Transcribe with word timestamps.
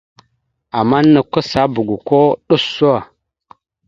Ama 0.79 0.97
nakw 1.13 1.27
kasaba 1.33 1.79
goko 1.89 2.19
ɗʉso. 2.47 2.93